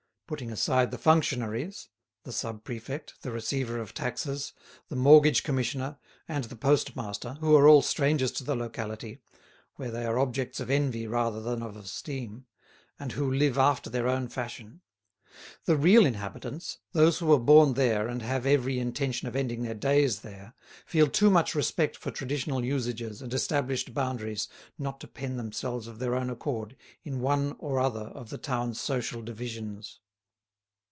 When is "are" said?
7.57-7.67, 10.05-10.17